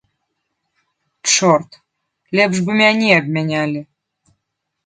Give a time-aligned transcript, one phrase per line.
[1.33, 1.69] Чорт,
[2.39, 3.81] лепш бы мяне абмянялі.